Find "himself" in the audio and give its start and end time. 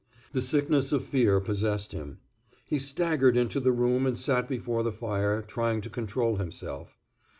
6.37-6.97